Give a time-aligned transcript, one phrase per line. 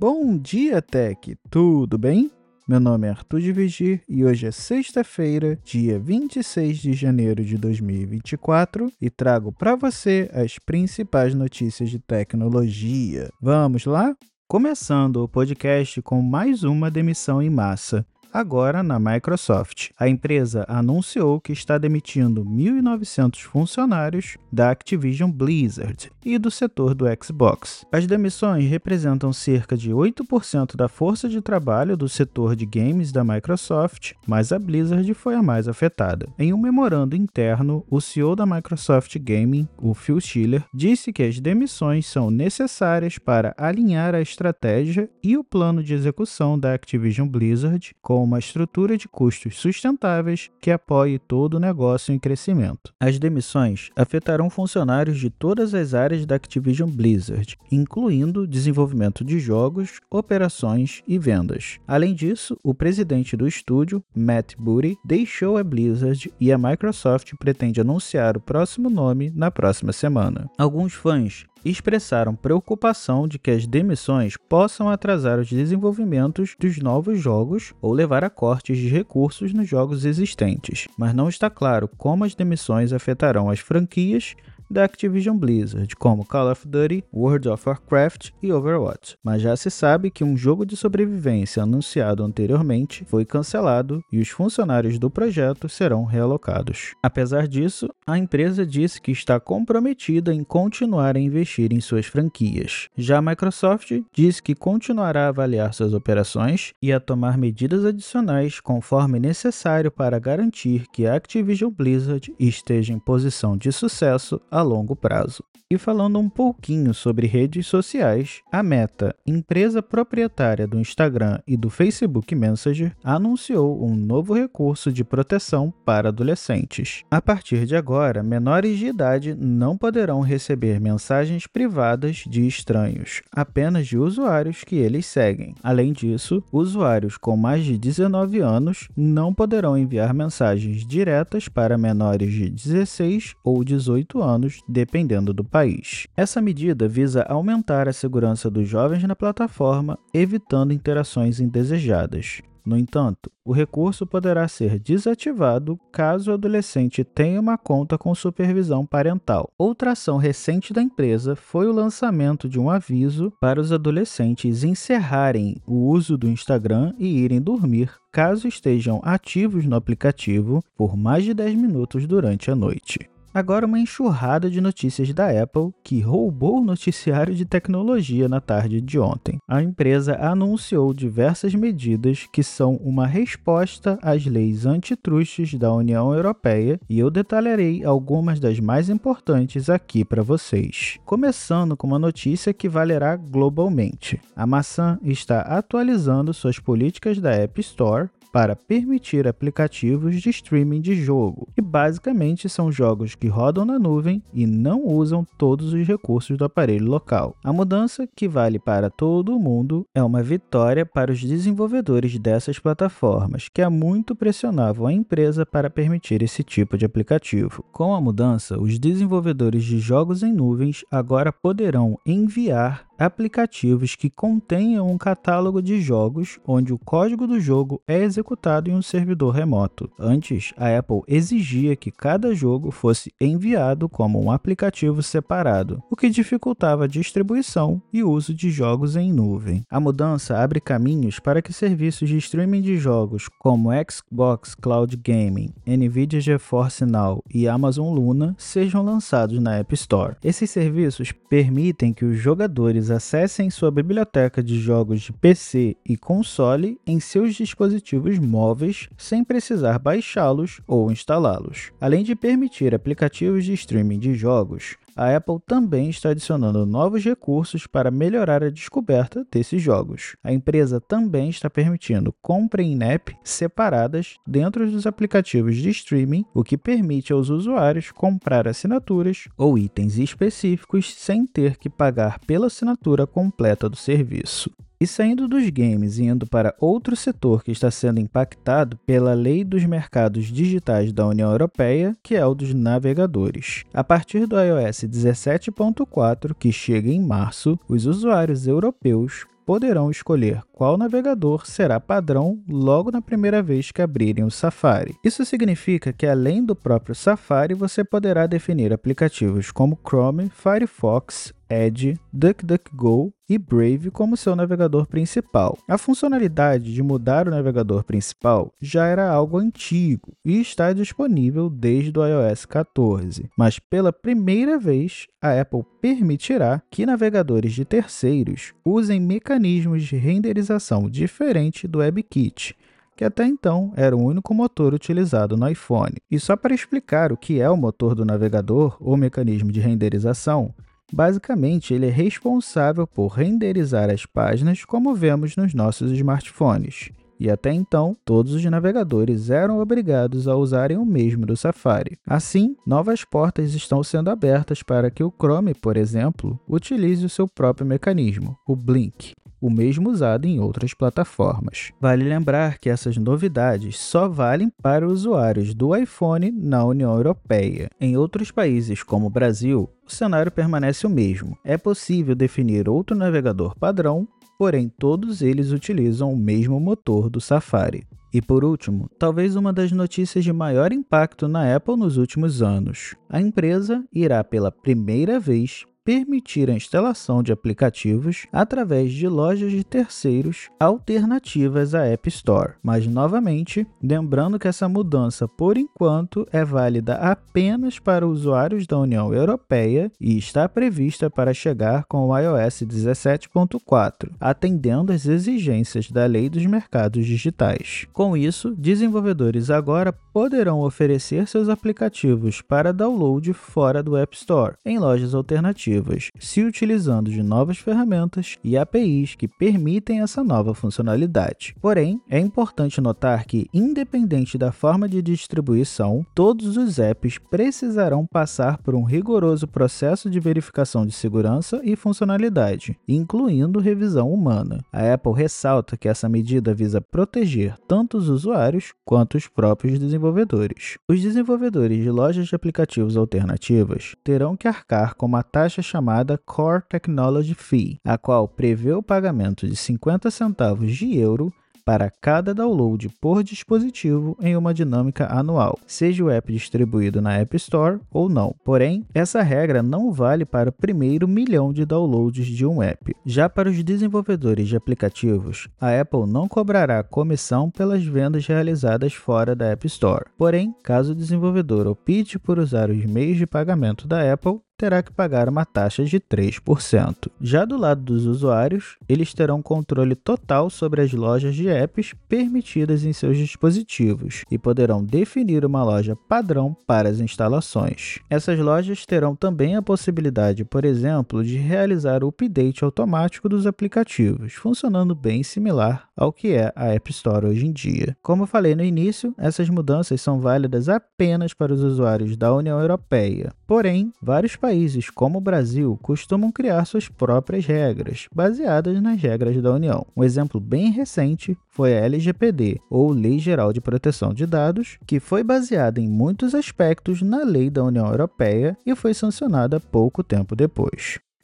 [0.00, 1.36] Bom dia, Tech!
[1.50, 2.30] Tudo bem?
[2.68, 7.58] Meu nome é Arthur de Vigir e hoje é sexta-feira, dia 26 de janeiro de
[7.58, 13.28] 2024 e trago para você as principais notícias de tecnologia.
[13.42, 14.14] Vamos lá?
[14.46, 19.90] Começando o podcast com mais uma demissão em massa agora na Microsoft.
[19.98, 27.06] A empresa anunciou que está demitindo 1.900 funcionários da Activision Blizzard e do setor do
[27.22, 27.86] Xbox.
[27.90, 33.24] As demissões representam cerca de 8% da força de trabalho do setor de games da
[33.24, 36.28] Microsoft, mas a Blizzard foi a mais afetada.
[36.38, 41.40] Em um memorando interno, o CEO da Microsoft Gaming, o Phil Schiller, disse que as
[41.40, 47.94] demissões são necessárias para alinhar a estratégia e o plano de execução da Activision Blizzard
[48.02, 52.92] com com uma estrutura de custos sustentáveis que apoie todo o negócio em crescimento.
[52.98, 60.00] As demissões afetarão funcionários de todas as áreas da Activision Blizzard, incluindo desenvolvimento de jogos,
[60.10, 61.78] operações e vendas.
[61.86, 67.80] Além disso, o presidente do estúdio, Matt Booty, deixou a Blizzard e a Microsoft pretende
[67.80, 70.50] anunciar o próximo nome na próxima semana.
[70.58, 77.74] Alguns fãs expressaram preocupação de que as demissões possam atrasar os desenvolvimentos dos novos jogos
[77.80, 82.34] ou levar a cortes de recursos nos jogos existentes, mas não está claro como as
[82.34, 84.34] demissões afetarão as franquias
[84.70, 89.16] da Activision Blizzard, como Call of Duty, World of Warcraft e Overwatch.
[89.22, 94.28] Mas já se sabe que um jogo de sobrevivência anunciado anteriormente foi cancelado e os
[94.28, 96.94] funcionários do projeto serão realocados.
[97.02, 102.88] Apesar disso, a empresa disse que está comprometida em continuar a investir em suas franquias.
[102.96, 108.60] Já a Microsoft disse que continuará a avaliar suas operações e a tomar medidas adicionais
[108.60, 114.94] conforme necessário para garantir que a Activision Blizzard esteja em posição de sucesso a longo
[114.94, 115.44] prazo.
[115.70, 121.68] E falando um pouquinho sobre redes sociais, a Meta, empresa proprietária do Instagram e do
[121.68, 127.04] Facebook Messenger, anunciou um novo recurso de proteção para adolescentes.
[127.10, 133.86] A partir de agora, menores de idade não poderão receber mensagens privadas de estranhos, apenas
[133.86, 135.54] de usuários que eles seguem.
[135.62, 142.32] Além disso, usuários com mais de 19 anos não poderão enviar mensagens diretas para menores
[142.32, 146.06] de 16 ou 18 anos, dependendo do país país.
[146.16, 152.40] Essa medida visa aumentar a segurança dos jovens na plataforma, evitando interações indesejadas.
[152.64, 158.86] No entanto, o recurso poderá ser desativado caso o adolescente tenha uma conta com supervisão
[158.86, 159.50] parental.
[159.58, 165.56] Outra ação recente da empresa foi o lançamento de um aviso para os adolescentes encerrarem
[165.66, 171.34] o uso do Instagram e irem dormir caso estejam ativos no aplicativo por mais de
[171.34, 173.10] 10 minutos durante a noite.
[173.38, 178.80] Agora, uma enxurrada de notícias da Apple que roubou o noticiário de tecnologia na tarde
[178.80, 179.38] de ontem.
[179.46, 186.80] A empresa anunciou diversas medidas que são uma resposta às leis antitrustes da União Europeia
[186.90, 190.98] e eu detalharei algumas das mais importantes aqui para vocês.
[191.04, 194.20] Começando com uma notícia que valerá globalmente.
[194.34, 200.94] A maçã está atualizando suas políticas da App Store para permitir aplicativos de streaming de
[200.94, 206.36] jogo, que basicamente são jogos que rodam na nuvem e não usam todos os recursos
[206.36, 207.36] do aparelho local.
[207.44, 212.58] A mudança, que vale para todo o mundo, é uma vitória para os desenvolvedores dessas
[212.58, 217.64] plataformas, que há muito pressionavam a empresa para permitir esse tipo de aplicativo.
[217.72, 224.90] Com a mudança, os desenvolvedores de jogos em nuvens agora poderão enviar aplicativos que contenham
[224.90, 229.90] um catálogo de jogos onde o código do jogo é executado em um servidor remoto.
[229.98, 236.10] Antes, a Apple exigia que cada jogo fosse enviado como um aplicativo separado, o que
[236.10, 239.64] dificultava a distribuição e uso de jogos em nuvem.
[239.70, 245.52] A mudança abre caminhos para que serviços de streaming de jogos como Xbox Cloud Gaming,
[245.66, 250.16] Nvidia GeForce Now e Amazon Luna sejam lançados na App Store.
[250.22, 256.80] Esses serviços permitem que os jogadores acessem sua biblioteca de jogos de PC e console
[256.86, 261.72] em seus dispositivos móveis sem precisar baixá-los ou instalá-los.
[261.80, 267.68] Além de permitir aplicativos de streaming de jogos, a Apple também está adicionando novos recursos
[267.68, 270.16] para melhorar a descoberta desses jogos.
[270.24, 276.42] A empresa também está permitindo compra em app separadas dentro dos aplicativos de streaming, o
[276.42, 283.06] que permite aos usuários comprar assinaturas ou itens específicos sem ter que pagar pela assinatura
[283.06, 284.50] completa do serviço.
[284.80, 289.42] E saindo dos games e indo para outro setor que está sendo impactado pela Lei
[289.42, 293.64] dos Mercados Digitais da União Europeia, que é o dos navegadores.
[293.74, 300.76] A partir do iOS 17.4, que chega em março, os usuários europeus poderão escolher qual
[300.76, 304.94] navegador será padrão logo na primeira vez que abrirem o Safari.
[305.02, 311.98] Isso significa que, além do próprio Safari, você poderá definir aplicativos como Chrome, Firefox, Edge,
[312.12, 315.58] DuckDuckGo e Brave como seu navegador principal.
[315.68, 321.98] A funcionalidade de mudar o navegador principal já era algo antigo e está disponível desde
[321.98, 329.00] o iOS 14, mas pela primeira vez a Apple permitirá que navegadores de terceiros usem
[329.00, 332.56] mecanismos de renderização diferente do WebKit,
[332.96, 335.94] que até então era o único motor utilizado no iPhone.
[336.10, 340.52] E só para explicar o que é o motor do navegador ou mecanismo de renderização,
[340.92, 346.90] Basicamente, ele é responsável por renderizar as páginas como vemos nos nossos smartphones.
[347.20, 351.98] E até então, todos os navegadores eram obrigados a usarem o mesmo do Safari.
[352.06, 357.26] Assim, novas portas estão sendo abertas para que o Chrome, por exemplo, utilize o seu
[357.26, 361.72] próprio mecanismo, o Blink, o mesmo usado em outras plataformas.
[361.80, 367.70] Vale lembrar que essas novidades só valem para usuários do iPhone na União Europeia.
[367.80, 371.36] Em outros países, como o Brasil, o cenário permanece o mesmo.
[371.44, 374.06] É possível definir outro navegador padrão,
[374.38, 377.86] porém todos eles utilizam o mesmo motor do Safari.
[378.12, 382.94] E por último, talvez uma das notícias de maior impacto na Apple nos últimos anos.
[383.08, 389.64] A empresa irá pela primeira vez permitir a instalação de aplicativos através de lojas de
[389.64, 392.52] terceiros alternativas à App Store.
[392.62, 399.14] Mas, novamente, lembrando que essa mudança, por enquanto, é válida apenas para usuários da União
[399.14, 406.28] Europeia e está prevista para chegar com o iOS 17.4, atendendo às exigências da Lei
[406.28, 407.86] dos Mercados Digitais.
[407.94, 414.78] Com isso, desenvolvedores agora poderão oferecer seus aplicativos para download fora do App Store, em
[414.78, 415.77] lojas alternativas
[416.18, 421.54] se utilizando de novas ferramentas e APIs que permitem essa nova funcionalidade.
[421.60, 428.58] Porém, é importante notar que, independente da forma de distribuição, todos os apps precisarão passar
[428.58, 434.64] por um rigoroso processo de verificação de segurança e funcionalidade, incluindo revisão humana.
[434.72, 440.78] A Apple ressalta que essa medida visa proteger tanto os usuários quanto os próprios desenvolvedores.
[440.88, 446.62] Os desenvolvedores de lojas de aplicativos alternativas terão que arcar com uma taxa chamada Core
[446.68, 451.32] Technology Fee, a qual prevê o pagamento de 50 centavos de euro
[451.68, 457.36] para cada download por dispositivo em uma dinâmica anual, seja o app distribuído na App
[457.36, 458.34] Store ou não.
[458.42, 462.96] Porém, essa regra não vale para o primeiro milhão de downloads de um app.
[463.04, 469.36] Já para os desenvolvedores de aplicativos, a Apple não cobrará comissão pelas vendas realizadas fora
[469.36, 470.06] da App Store.
[470.16, 474.92] Porém, caso o desenvolvedor opte por usar os meios de pagamento da Apple, terá que
[474.92, 477.08] pagar uma taxa de 3%.
[477.20, 482.84] Já do lado dos usuários, eles terão controle total sobre as lojas de apps permitidas
[482.84, 488.00] em seus dispositivos e poderão definir uma loja padrão para as instalações.
[488.10, 494.34] Essas lojas terão também a possibilidade, por exemplo, de realizar o update automático dos aplicativos,
[494.34, 497.96] funcionando bem similar ao que é a App Store hoje em dia.
[498.02, 503.32] Como falei no início, essas mudanças são válidas apenas para os usuários da União Europeia.
[503.46, 509.52] Porém, vários países, como o Brasil, costumam criar suas próprias regras, baseadas nas regras da
[509.52, 509.84] União.
[509.96, 515.00] Um exemplo bem recente foi a LGPD, ou Lei Geral de Proteção de Dados, que
[515.00, 520.36] foi baseada em muitos aspectos na lei da União Europeia e foi sancionada pouco tempo
[520.36, 521.00] depois.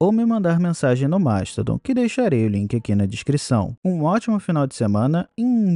[0.00, 3.76] ou me mandar mensagem no Mastodon, que deixarei o link aqui na descrição.
[3.84, 5.28] Um ótimo final de semana,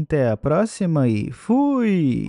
[0.03, 2.29] até a próxima e fui!